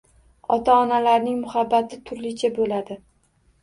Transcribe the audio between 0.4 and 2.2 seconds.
Ota-onalarning muhabbati